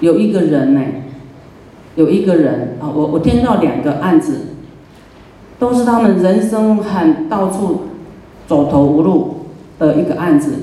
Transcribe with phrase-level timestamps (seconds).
[0.00, 0.80] 有一个人呢，
[1.94, 4.48] 有一个人啊，我我听到两个案子，
[5.58, 7.82] 都是他们人生很到处
[8.46, 9.46] 走投无路
[9.78, 10.54] 的一个案子。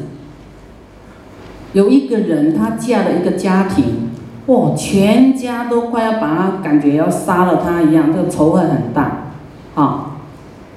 [1.74, 4.10] 有一个人，他嫁了一个家庭，
[4.48, 9.34] 哇，全家都快要把他感觉要杀了他一样，这个仇恨很大，
[9.76, 10.18] 啊，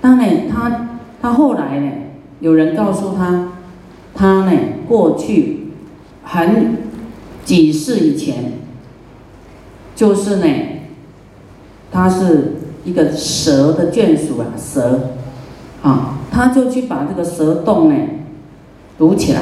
[0.01, 0.89] 当然他
[1.23, 1.91] 他后来呢，
[2.41, 3.53] 有人告诉他，
[4.15, 4.53] 他呢
[4.87, 5.69] 过去
[6.25, 6.77] 很
[7.51, 8.53] 几世以前，
[9.97, 10.47] 就是呢，
[11.91, 15.11] 他是一个蛇的眷属啊，蛇，
[15.83, 17.97] 啊，他就去把这个蛇洞呢
[18.97, 19.41] 堵起来。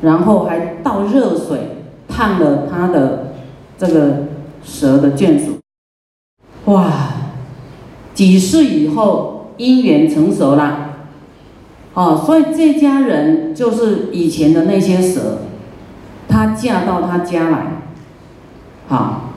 [0.00, 3.34] 然后还倒热水烫了他的
[3.76, 4.28] 这个
[4.64, 5.58] 蛇的眷属，
[6.72, 7.16] 哇！
[8.14, 11.02] 几世以后姻缘成熟了，
[11.92, 15.40] 哦，所以这家人就是以前的那些蛇，
[16.40, 17.66] 他嫁到他家来，
[18.88, 19.32] 好，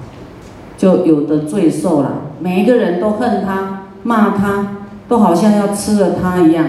[0.78, 2.12] 就有的罪受了。
[2.40, 4.78] 每一个人都恨他，骂他，
[5.10, 6.66] 都好像要吃了他一样。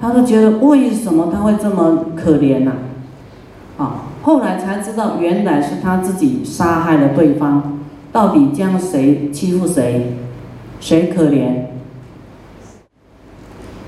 [0.00, 2.72] 他都觉得为什么他会这么可怜呢？
[3.78, 7.78] 啊，后来才知道，原来是他自己杀害了对方。
[8.10, 10.16] 到底将谁欺负谁，
[10.80, 11.66] 谁可怜？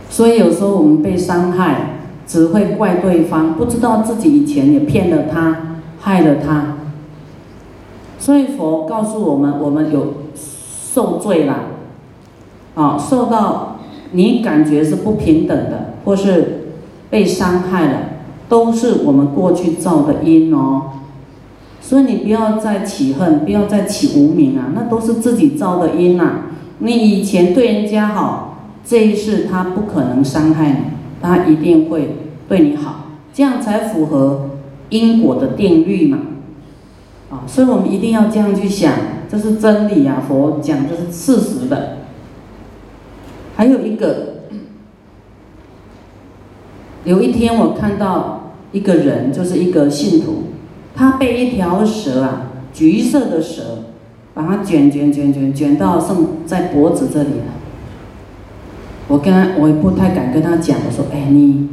[0.08, 5.71] 所以有时候我们被伤害，只会怪对方，不知道自己以前也骗了他，
[6.02, 6.76] 害了他。
[8.18, 11.56] 所以佛告诉我们，我们有受罪了，
[12.76, 13.78] 啊，受到
[14.12, 16.74] 你感觉是不平等的，或是
[17.10, 17.98] 被伤害了。
[18.48, 20.90] 都是我们过去造的因哦，
[21.80, 26.42] 所以你不要再起恨，不要再起无名啊，那都是自己造的因呐。
[26.80, 30.76] 你以前对人家好，这一世他不可能伤害你，
[31.22, 34.50] 他一定会对你好，这样才符合
[34.92, 36.18] 因果的定律嘛。
[37.30, 38.94] 啊，所以我们一定要这样去想，
[39.28, 41.98] 这是真理啊，佛讲这是事实的。
[43.56, 44.44] 还有一个，
[47.04, 48.38] 有一天我看到。
[48.72, 50.44] 一个人就是一个信徒，
[50.96, 53.84] 他被一条蛇啊，橘色的蛇，
[54.32, 57.52] 把它卷卷卷卷卷到剩在脖子这里了。
[59.08, 61.68] 我跟他，我也不太敢跟他讲，我说：“哎，你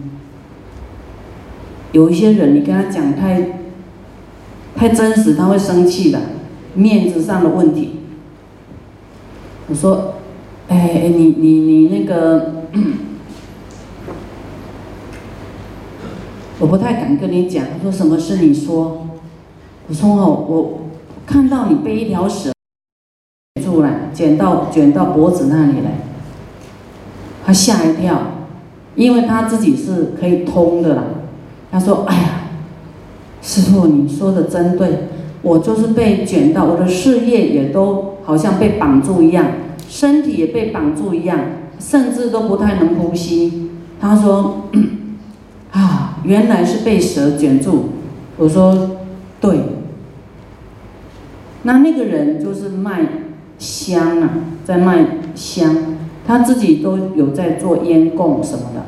[1.91, 3.61] 有一些人，你跟他讲太
[4.75, 6.19] 太真实，他会生气的，
[6.73, 8.00] 面子上的问题。”
[9.69, 10.16] 我说
[10.69, 12.53] ：“哎，你你你那个。”
[16.59, 19.07] 我不太敢跟你讲，他说什么事你说。
[19.88, 20.81] 我说哦，我
[21.25, 22.51] 看到你被一条蛇
[23.63, 26.01] 住了，卷到卷到脖子那里来。
[27.45, 28.21] 他吓一跳，
[28.95, 31.03] 因为他自己是可以通的啦。
[31.72, 32.30] 他说：“哎呀，
[33.41, 35.07] 师傅，你说的真对，
[35.41, 39.46] 我就是被卷到，我的事业也都好像被绑住一样，
[39.88, 41.40] 身体也被绑住一样，
[41.80, 43.72] 甚至都不太能呼吸。”
[44.02, 44.63] 他说。
[45.72, 47.90] 啊，原来是被蛇卷住。
[48.38, 48.90] 我说，
[49.40, 49.59] 对。
[51.62, 53.01] 那那个人就是卖
[53.59, 54.30] 香啊，
[54.66, 55.06] 在卖
[55.36, 55.75] 香，
[56.25, 58.86] 他自己都有在做烟供什么的。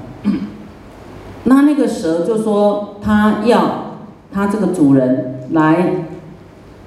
[1.44, 3.98] 那那个蛇就说，他要
[4.32, 6.06] 他这个主人来，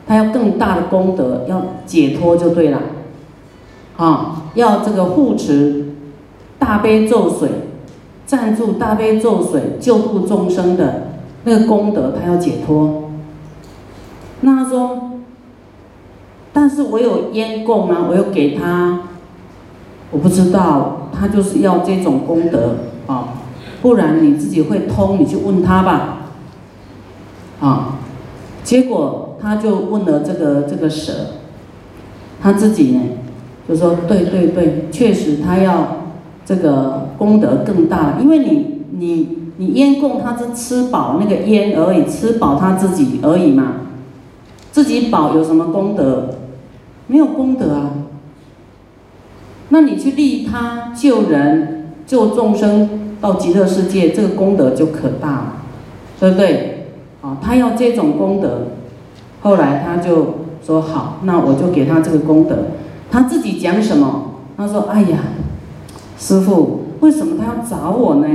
[0.06, 2.80] 他要更大的功德，要解脱就对了。
[3.96, 5.86] 啊，要这个护持
[6.58, 7.50] 大悲咒水。
[8.26, 11.08] 赞助大悲咒水救度众生的
[11.44, 13.10] 那个功德，他要解脱。
[14.40, 15.10] 那他说，
[16.50, 19.00] 但是我有烟供啊，我有给他，
[20.10, 22.76] 我不知道他就是要这种功德
[23.06, 23.28] 啊，
[23.84, 26.30] 不然你自己会通，你去问他吧。
[27.60, 27.98] 啊，
[28.62, 31.12] 结果他就问了这个这个蛇，
[32.40, 33.00] 他自己呢
[33.68, 35.98] 就说对对对，确实他要。
[36.46, 43.76] 这个功德更大，因为你你你烟供他是吃饱那个烟而已，吃饱他自己而已嘛，
[44.70, 46.34] 自己饱有什么功德？
[47.06, 47.92] 没有功德啊。
[49.70, 55.52] 那你去利他救人救众生到极乐世界，这个功德就可大了，
[56.20, 56.88] 对不对？
[57.22, 58.66] 啊，他要这种功德，
[59.40, 62.54] 后来他就说好，那我就给他这个功德。
[63.10, 64.32] 他自己讲什么？
[64.58, 65.20] 他说：“哎呀。”
[66.20, 68.28] 师傅，为什么他要找我呢？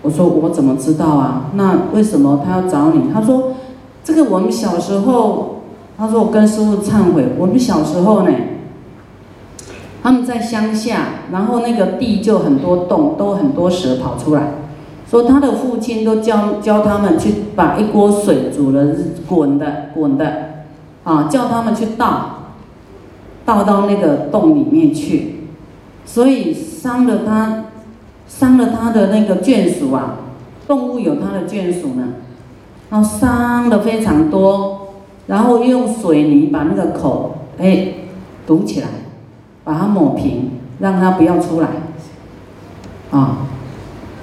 [0.00, 1.50] 我说我怎么知道啊？
[1.56, 3.12] 那为什么他要找你？
[3.12, 3.52] 他说，
[4.02, 5.56] 这个我们小时候，
[5.98, 8.30] 他说我跟师傅忏悔，我们小时候呢，
[10.04, 14.52] 他们在乡下，然后那个地就很多洞，都很多蛇跑出来，
[15.10, 18.84] 说他的父亲都教教他们去把一锅水煮了
[19.26, 20.66] 滚的滚的，
[21.04, 22.50] 啊，叫他们去倒，
[23.46, 25.46] 倒到那个洞里面去，
[26.04, 27.64] 所以伤了他，
[28.28, 30.16] 伤了他的那个眷属啊，
[30.68, 32.08] 动物有他的眷属呢，
[32.90, 34.88] 然后伤的非常多，
[35.28, 37.88] 然后用水泥把那个口哎
[38.46, 38.88] 堵起来，
[39.64, 41.68] 把它抹平，让它不要出来。
[43.10, 43.46] 啊，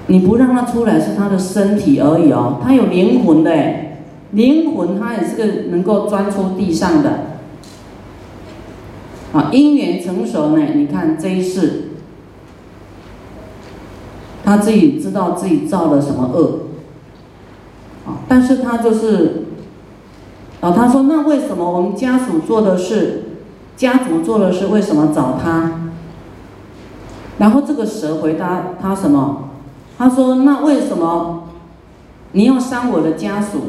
[0.08, 3.54] 你不让他出来是他的身体而已哦，他有灵魂的，
[4.32, 7.38] 灵魂他也是个能够钻出地上的。
[9.32, 11.92] 啊，因缘成熟呢，你看这一世，
[14.44, 16.60] 他自己知道自己造了什么恶，
[18.06, 19.44] 啊，但是他就是，
[20.60, 23.24] 啊，他说那为什么我们家属做的事，
[23.82, 25.90] 家族做的事为什么找他？
[27.40, 29.50] 然后这个蛇回答他什么？
[29.98, 31.46] 他说：“那为什么
[32.34, 33.62] 你要伤我的家属？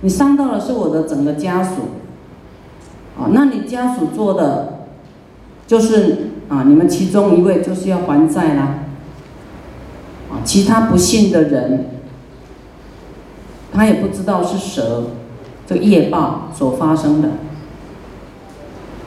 [0.00, 1.82] 你伤到的是我的整个家属。
[3.16, 4.86] 啊，那你家属做的
[5.64, 8.62] 就是啊，你们其中一位就是要还债啦。
[10.32, 11.86] 啊，其他不信的人，
[13.72, 15.04] 他也不知道是蛇
[15.68, 17.28] 这个业报所发生的。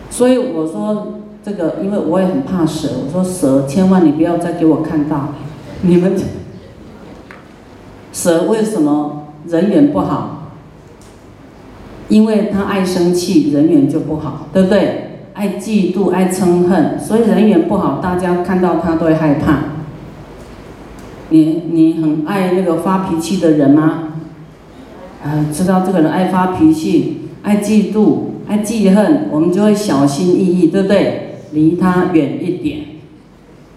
[0.09, 1.13] 所以我说。”
[1.47, 5.29] 这个，因为我也很怕蛇，我说蛇千万你不要再给我看到，
[5.79, 6.11] 你们
[8.11, 10.49] 蛇为什么人缘不好？
[12.09, 15.21] 因为他爱生气，人缘就不好，对不对？
[15.33, 19.59] 爱嫉妒，爱嗔恨，所以人缘不好，大家看到他都会害怕。
[21.29, 24.09] 你你很爱那个发脾气的人吗？
[25.23, 31.23] 啊，知道这个人爱发脾气，爱嫉妒，爱记恨，我们就会小心翼翼，对不对？
[31.53, 32.79] 离他远一点，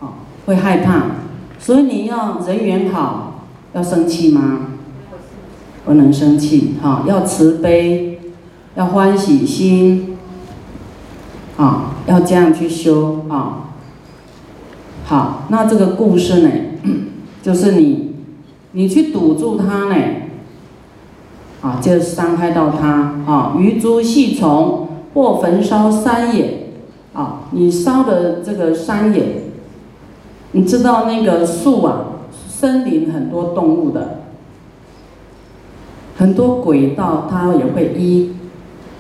[0.00, 0.08] 哦，
[0.46, 1.02] 会害怕，
[1.58, 4.72] 所以你要人缘好，要生气吗？
[5.84, 8.18] 不能生气，哈，要慈悲，
[8.74, 10.16] 要欢喜心，
[11.56, 13.70] 啊，要这样去修，啊，
[15.04, 16.50] 好，那这个故事呢，
[17.42, 18.14] 就是你，
[18.72, 19.96] 你去堵住他呢，
[21.62, 26.58] 啊，就伤害到他，啊，鱼珠细虫或焚烧山野。
[27.12, 29.42] 啊，你烧的这个山野，
[30.52, 32.04] 你知道那个树啊，
[32.48, 34.20] 森林很多动物的，
[36.16, 38.36] 很多鬼道它也会依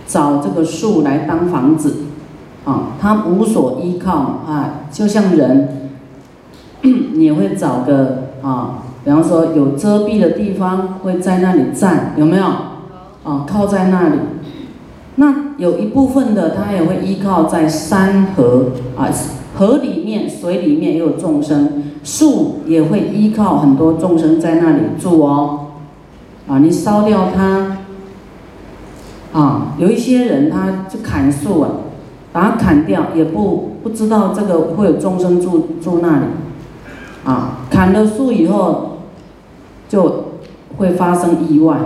[0.08, 1.98] 找这个树来当房子，
[2.64, 4.12] 啊，它无所依靠
[4.44, 5.90] 啊，就像人，
[6.82, 12.44] 你也会找个啊，比方说有遮蔽的地方，会在那里站，有没有？
[13.22, 14.16] 啊，靠在那里。
[15.16, 19.08] 那有一部分的，他也会依靠在山河啊，
[19.56, 25.66] 河里面、水里面也有众生，树也会依靠很多众生在那里住哦。
[26.48, 27.78] 啊，你烧掉它，
[29.32, 31.70] 啊，有一些人他就砍树啊，
[32.32, 36.24] 把它砍掉，也不不知道这个会有众生住住那里，
[37.24, 38.89] 啊，砍了树以后
[39.90, 40.24] 就
[40.78, 41.76] 会发生意外，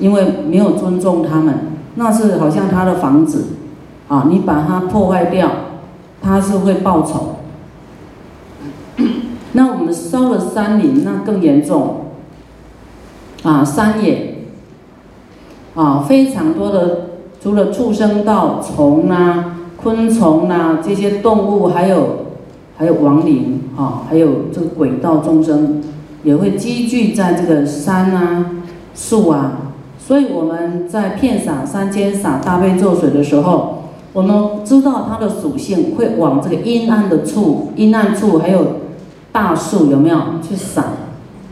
[0.00, 1.54] 因为没有尊重他们。
[1.96, 3.44] 那是好像他的房子，
[4.08, 5.50] 啊，你把它破坏掉，
[6.22, 7.36] 他是会报仇。
[9.52, 12.06] 那我们烧了山林，那更严重，
[13.42, 14.44] 啊，山野，
[15.74, 17.10] 啊，非常多的，
[17.42, 22.26] 除了畜生道、虫啊、昆虫啊这些动物，还有
[22.76, 25.82] 还有亡灵，啊，还有这个鬼道众生，
[26.22, 28.46] 也会积聚在这个山啊、
[28.94, 29.72] 树啊。
[29.98, 33.84] 所以我们在片洒三千洒大悲咒水的时候，
[34.14, 38.66] 我们知道它的属性会往这个阴暗的处、阴暗处还有
[39.30, 40.84] 大树有没有去洒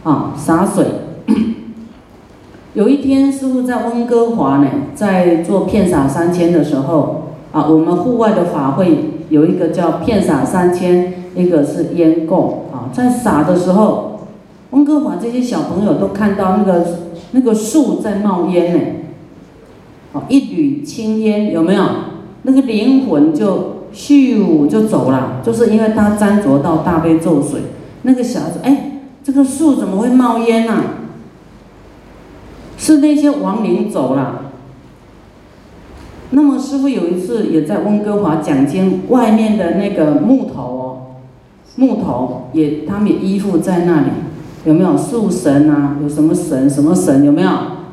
[0.04, 0.32] 啊？
[0.37, 0.87] 洒水。
[2.73, 14.15] 有一天师傅在温哥华呢，在做片洒三千的时候啊，我们户外的法会有一个叫片洒三千，一个是烟供啊，在洒的时候，
[14.76, 16.87] 温哥华这些小朋友都看到那个。
[17.33, 18.80] 那个树在冒烟呢，
[20.12, 21.85] 哦，一缕青烟有没有？
[22.42, 27.62] 那个灵魂就咻就走了，就是因为它沾着到大悲咒水。
[28.02, 30.85] 那个小孩子，哎，这个树怎么会冒烟呢？
[32.78, 34.52] 是那些亡灵走了。
[36.30, 40.99] 那么师傅有一次也在温哥华讲经，外面的那个木头哦，
[41.75, 44.06] 木头也他们也依附在那里。
[44.66, 45.96] 有没有树神啊？
[46.02, 46.68] 有什么神？
[46.68, 47.25] 什么神？
[47.25, 47.50] 有没有？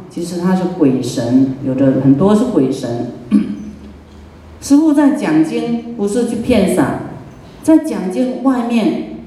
[0.10, 3.12] 其实他是鬼神，有的很多是鬼神。
[4.60, 7.00] 师傅在讲经，不是去骗傻，
[7.62, 9.18] 在讲经外面，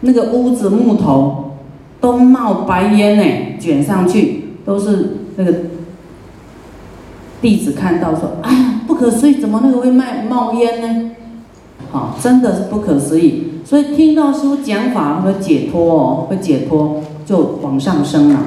[0.00, 1.52] 那个屋子木头
[2.00, 5.54] 都冒白烟呢，卷上去都是那个
[7.40, 11.10] 弟子看到说：“哎呀，不可思议，怎么那个会卖冒烟呢？”
[11.92, 13.57] 好，真的是不可思议。
[13.68, 18.40] 所以听到师傅讲法会解脱哦，会解脱就往上升了。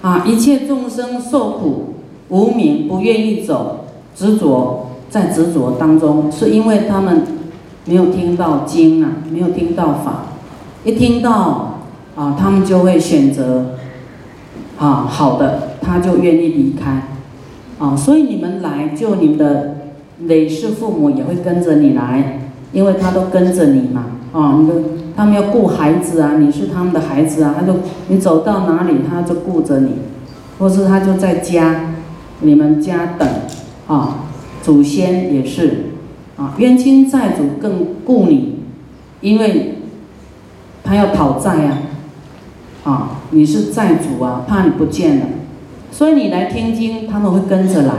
[0.00, 1.96] 啊，一切众生受苦
[2.30, 3.84] 无明，不愿意走，
[4.16, 7.22] 执着在执着当中，是因为他们
[7.84, 10.28] 没有听到经啊，没有听到法，
[10.84, 11.80] 一听到
[12.16, 13.76] 啊，他们就会选择
[14.78, 17.08] 啊好的，他就愿意离开
[17.78, 17.94] 啊。
[17.94, 19.76] 所以你们来，就你们的
[20.20, 22.40] 累世父母也会跟着你来，
[22.72, 24.74] 因为他都跟着你嘛啊，你都。
[25.16, 27.78] 他们要顾孩子啊，你是他们的孩子啊，他就
[28.08, 29.90] 你走到哪里，他就顾着你，
[30.58, 31.94] 或是他就在家，
[32.40, 33.28] 你们家等，
[33.86, 34.24] 啊，
[34.60, 35.84] 祖先也是，
[36.36, 38.56] 啊，冤亲债主更顾你，
[39.20, 39.76] 因为
[40.82, 41.78] 他要讨债呀，
[42.82, 45.26] 啊，你是债主啊，怕你不见了，
[45.92, 47.92] 所以你来天津，他们会跟着来，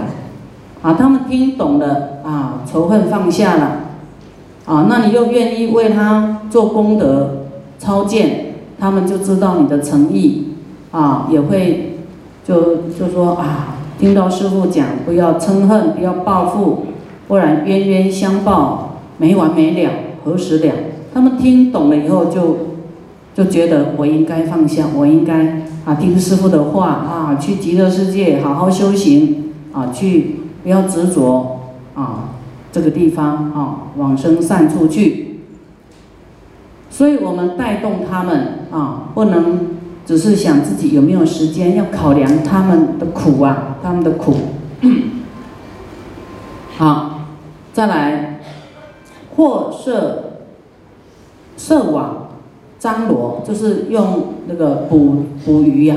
[0.86, 3.72] 啊，他们听懂了啊，仇恨放下了。
[4.66, 7.48] 啊，那你又愿意为他做功德、
[7.80, 10.50] 超荐，他们就知道你的诚意，
[10.92, 11.98] 啊，也会
[12.48, 16.86] 就就说啊，听到师傅讲，不要嗔恨，不要报复，
[17.28, 19.92] 不然冤冤相报没完没了，
[20.24, 20.72] 何时了？
[21.12, 22.58] 他们听懂了以后，就
[23.34, 31.62] 就觉得我应该放下，我应该啊听师傅的话啊，去极乐世界好好修行啊，去不要执着
[31.94, 32.32] 啊。
[32.74, 35.40] 这个地方啊，往生散出去，
[36.90, 44.36] 所以我们带动他们啊，不能只是想自己有没有时间，要考量他们的苦啊，他们的苦。
[46.76, 47.22] 好，
[47.72, 48.42] 再来，
[49.38, 50.42] 或设
[51.56, 52.28] 设网
[52.78, 55.96] 张罗，就是用那个捕捕鱼呀，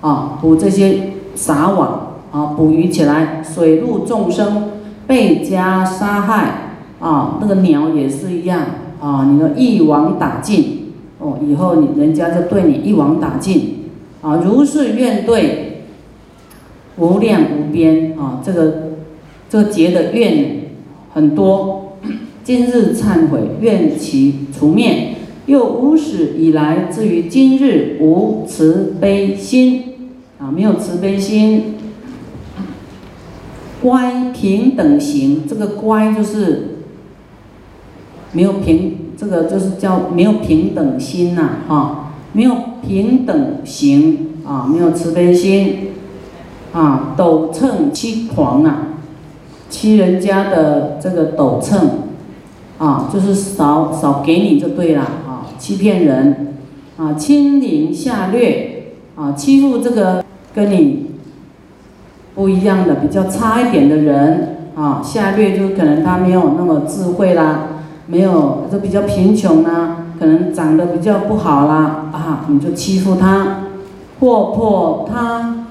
[0.00, 2.07] 啊，捕这些撒网
[2.38, 4.70] 啊，捕鱼起来，水陆众生。
[5.08, 8.60] 被家杀害啊，那个鸟也是一样
[9.00, 13.86] 啊，你的一网打尽哦，以后你人家就对你一网打尽
[14.20, 15.84] 啊，如是怨对，
[16.98, 18.88] 无量无边啊，这个
[19.48, 20.74] 这个结的怨
[21.14, 21.94] 很多，
[22.44, 25.14] 今日忏悔，愿其除灭，
[25.46, 29.84] 又无始以来至于今日无慈悲心
[30.38, 31.76] 啊，没有慈悲心。
[33.82, 36.78] 乖平等行，这个乖就是
[38.32, 42.56] 没有平，这个就是叫没有平等心呐，哈，没有
[42.86, 45.90] 平等行啊，没有慈悲心
[46.72, 48.98] 啊，斗秤欺狂啊，
[49.70, 51.90] 欺人家的这个斗秤
[52.78, 56.56] 啊，就是少少给你就对了啊，欺骗人
[56.96, 61.07] 啊，亲凌下掠啊，欺负这个跟你。
[62.38, 67.62] 不一样的，比较差一点的人啊，下劣就可能他没有那么智慧啦，
[68.06, 73.64] 没有就比较贫穷啦，可能长得比较不好啦啊，你就欺负他，
[74.20, 75.64] 破破他，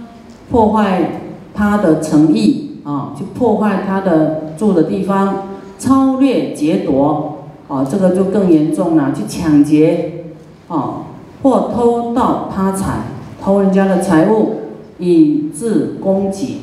[0.51, 1.21] 破坏
[1.53, 5.43] 他的诚意啊，去破坏他的住的地方，
[5.79, 10.25] 超略劫夺啊，这个就更严重了，去抢劫
[10.67, 11.05] 啊，
[11.43, 13.03] 或偷盗他财，
[13.41, 14.56] 偷人家的财物。
[14.99, 16.61] 以自供给，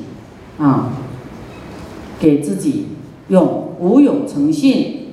[0.59, 0.93] 啊，
[2.19, 2.87] 给自己
[3.29, 5.09] 用无有诚信，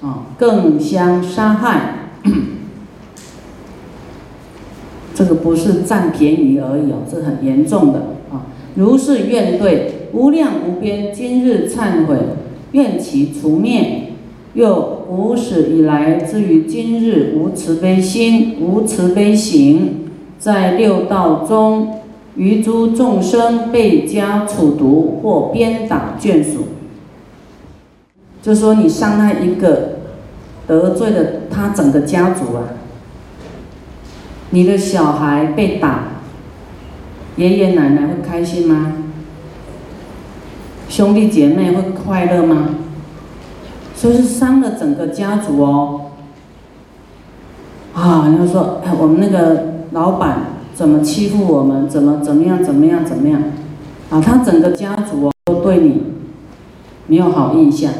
[0.00, 2.10] 啊，更相杀害，
[5.14, 8.00] 这个不是占便宜而已哦，这很严重的
[8.30, 8.46] 啊。
[8.74, 12.16] 如是愿对无量无边，今日忏悔，
[12.72, 14.02] 愿其除灭。
[14.54, 22.00] 又无始以来至于今日无慈悲心，无慈悲行，在六道中。
[22.36, 26.68] 于诸众生被加处毒或鞭打眷属，
[28.42, 30.00] 就说你伤害一个，
[30.66, 32.64] 得罪了他整个家族啊。
[34.50, 36.04] 你的小孩被打，
[37.36, 38.92] 爷爷奶奶会开心吗？
[40.88, 42.68] 兄弟姐妹会快乐吗？
[43.94, 46.02] 所以是伤了整个家族哦。
[47.94, 50.55] 啊，你要说，哎，我们那个老板。
[50.76, 51.88] 怎么欺负我们？
[51.88, 52.62] 怎么怎么样？
[52.62, 53.02] 怎么样？
[53.02, 53.42] 怎么样？
[54.10, 56.02] 啊，他整个家族都对你
[57.06, 57.90] 没有好印象，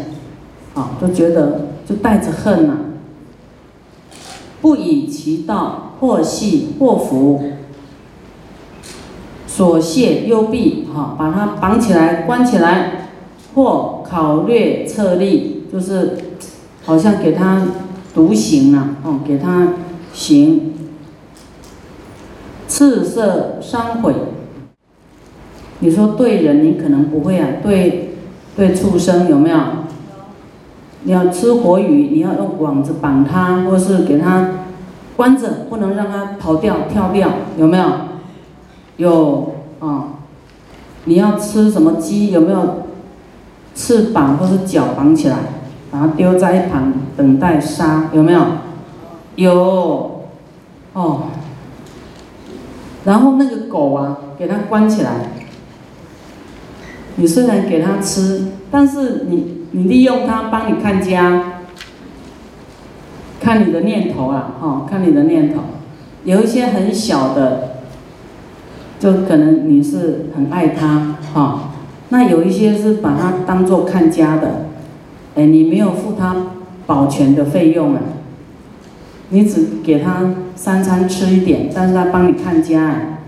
[0.74, 2.76] 啊，都觉得就带着恨呐。
[4.60, 7.40] 不以其道，或系或福，
[9.46, 13.08] 所谢幽闭，哈，把他绑起来，关起来，
[13.54, 16.18] 或考虑策立，就是
[16.84, 17.68] 好像给他
[18.14, 19.68] 独行啊，哦，给他
[20.12, 20.74] 行，
[22.76, 24.14] 赤色伤毁。
[25.78, 28.10] 你说对人，你可能不会啊，对
[28.54, 29.58] 对畜生有没有？
[31.04, 34.50] 你要吃活鱼，你要用网子绑它，或是给它
[35.16, 37.86] 关着，不能让它跑掉、跳掉，有没有？
[38.98, 40.08] 有啊。
[41.06, 42.30] 你要吃什么鸡？
[42.30, 42.82] 有没有
[43.74, 45.38] 翅膀或是脚绑起来，
[45.90, 48.10] 把它丢在一旁等待杀？
[48.12, 48.42] 有没有？
[49.36, 50.26] 有，
[50.92, 51.22] 哦。
[53.06, 55.12] 然后那个狗啊，给它关起来。
[57.14, 61.62] 你虽然给它吃，但是你你利用它帮你看家，
[63.40, 65.62] 看你的念头啊，哈，看你的念头。
[66.24, 67.72] 有一些很小的。
[68.98, 71.68] 就可能你是很爱它，哈，
[72.08, 74.68] 那有一些是把它当做看家的，
[75.34, 76.34] 哎，你没有付它
[76.86, 78.00] 保全的费用啊，
[79.30, 83.18] 你只给他三餐吃一点，但是他帮你看家，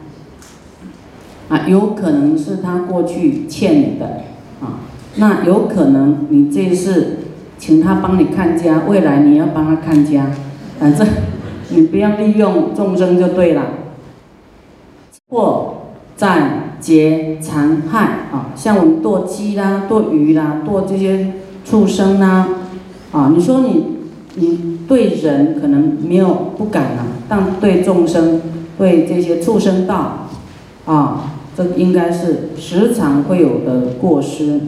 [1.49, 4.23] 啊，有可能是他过去欠你的，
[4.61, 4.81] 啊，
[5.17, 7.19] 那有可能你这次
[7.59, 10.31] 请他帮你看家，未来你要帮他看家，
[10.78, 11.07] 反正
[11.71, 13.62] 你不要利用众生就对了。
[15.31, 15.75] 或
[16.17, 21.33] 斩劫残害啊，像我们剁鸡啦、剁鱼啦、剁这些
[21.64, 22.49] 畜生啦，
[23.12, 23.98] 啊，你说你
[24.38, 28.40] 你对人可能没有不敢啊，但对众生、
[28.78, 30.28] 对这些畜生道，
[30.87, 34.61] 啊，这应该是时常会有的过失，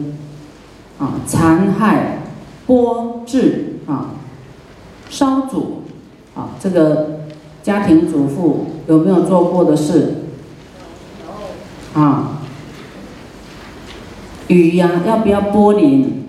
[0.99, 2.23] 啊，残害、
[2.67, 4.11] 剥制啊、
[5.09, 5.83] 烧煮
[6.35, 7.21] 啊，这个
[7.63, 10.15] 家庭主妇有没有做过的事？
[11.93, 12.41] 啊，
[14.47, 16.27] 鱼呀，要不要剥鳞？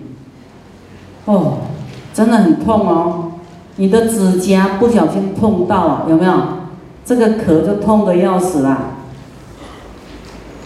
[1.25, 1.59] 哦，
[2.13, 3.31] 真的很痛哦！
[3.77, 6.33] 你的指甲不小心碰到啊，有没有？
[7.05, 8.91] 这个壳就痛的要死啦！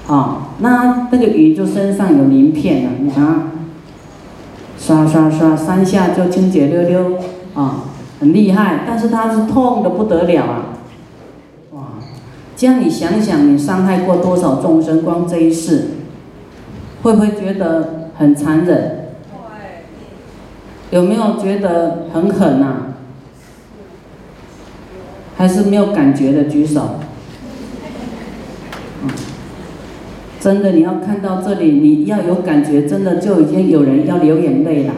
[0.07, 3.51] 啊，那那个鱼就身上有鳞片了，你看，
[4.77, 7.17] 刷刷刷三下就清洁溜溜，
[7.55, 7.86] 啊，
[8.19, 10.62] 很厉害，但是它是痛的不得了啊！
[11.71, 11.82] 哇
[12.55, 15.01] 这样你想想，你伤害过多少众生？
[15.01, 15.91] 光这一世，
[17.01, 19.08] 会不会觉得很残忍？
[20.91, 22.75] 有没有觉得很狠呐？
[25.38, 26.95] 还是没有感觉的举手。
[30.41, 34.93] 真的，你要看到这里，你要有感觉，真的就已经有人要流眼泪了，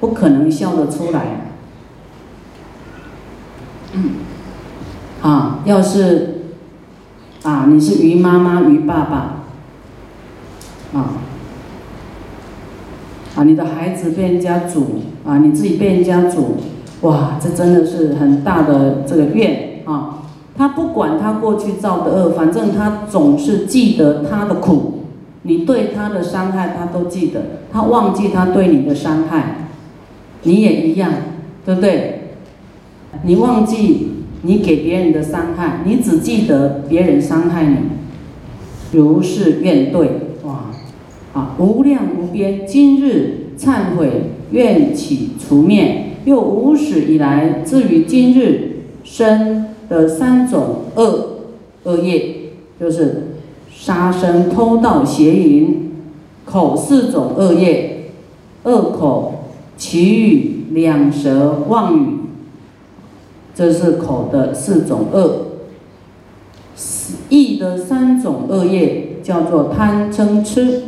[0.00, 1.46] 不可能笑得出来。
[3.92, 4.10] 嗯，
[5.22, 6.32] 啊，要是。
[7.42, 9.44] 啊，你是鱼妈妈、鱼爸爸，
[10.98, 11.12] 啊，
[13.36, 16.56] 啊，你的孩子被人家煮，啊，你自己被人家煮，
[17.02, 20.18] 哇，这真的是很大的这个怨啊！
[20.56, 25.04] 他不管他过去造的恶，反正他总是记得他的苦，
[25.42, 29.68] 你对他的伤害他都记得，他忘记他对你的伤害，
[30.42, 31.12] 你也一样，
[31.64, 32.32] 对不对？
[33.22, 34.12] 你忘记。
[34.42, 37.76] 你给别人的伤害，你只记得别人伤害你，
[38.92, 40.08] 如是怨怼，
[40.44, 40.66] 哇，
[41.32, 51.38] 啊，无量无边，今日忏悔愿起除灭，又无始以来至于今日生的三种恶
[51.84, 53.38] 恶业，就是
[53.70, 55.92] 杀生、偷盗、邪淫，
[56.44, 58.10] 口四种恶业，
[58.64, 59.44] 恶口、
[59.76, 62.18] 绮语、两舌、妄语。
[63.54, 65.46] 这是口的四种恶，
[67.30, 70.82] 意的三种恶业叫做贪嗔痴，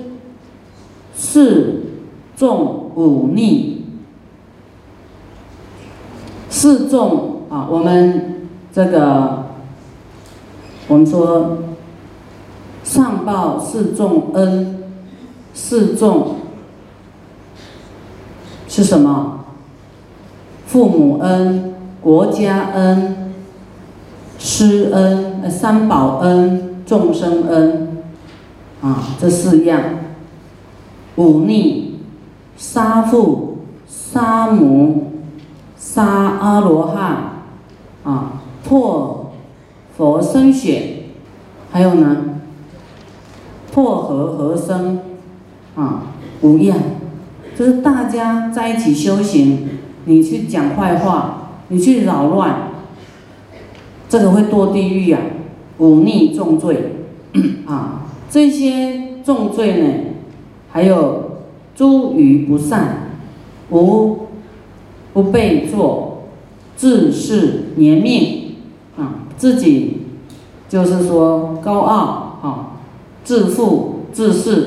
[1.15, 1.83] 四
[2.37, 3.85] 重五逆，
[6.51, 8.38] 四重啊，我们
[8.73, 9.47] 这个
[10.89, 11.59] 我们说
[12.85, 14.85] 上报四重恩，
[15.53, 16.37] 四重
[18.69, 19.45] 是什么？
[20.67, 21.75] 父母恩。
[22.01, 23.35] 国家恩、
[24.39, 27.99] 师恩、三宝恩、众生恩，
[28.81, 29.83] 啊，这四样。
[31.17, 31.99] 忤逆、
[32.57, 35.13] 杀父、杀母、
[35.77, 37.43] 杀阿罗汉，
[38.05, 38.38] 啊，
[38.69, 39.33] 破
[39.97, 41.05] 佛生血，
[41.71, 42.41] 还有呢，
[43.73, 45.01] 破和合生，
[45.75, 46.03] 啊，
[46.43, 46.77] 五样，
[47.57, 49.69] 就是大家在一起修行，
[50.05, 51.35] 你去讲坏话。
[51.71, 52.71] 你去扰乱，
[54.09, 55.19] 这个会堕地狱呀！
[55.77, 56.95] 忤逆重罪，
[57.67, 59.95] 啊，这些重罪呢，
[60.71, 61.43] 还有
[61.75, 63.11] 诸语不善，
[63.69, 64.29] 无
[65.13, 66.23] 不被做，
[66.75, 68.38] 自是年命，
[68.99, 70.07] 啊，自己
[70.69, 72.67] 就是说高傲啊，
[73.25, 74.63] 自负自恃，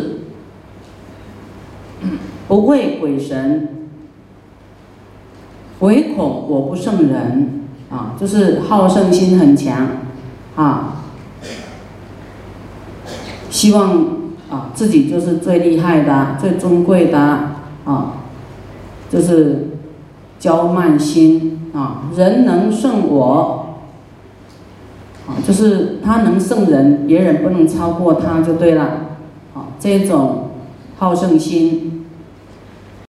[2.48, 3.90] 不畏鬼神，
[5.80, 9.88] 唯恐我不胜人，啊，就是好胜心很强，
[10.56, 11.04] 啊，
[13.50, 14.06] 希望
[14.50, 17.20] 啊自己就是最厉害的、最尊贵的，
[17.86, 18.14] 啊，
[19.10, 19.72] 就是
[20.40, 23.61] 骄慢心啊，人能胜我，
[25.28, 28.84] 啊，就是他能胜人，别人不能超过他就对了，
[29.54, 30.50] 啊，这种
[30.98, 32.01] 好胜心。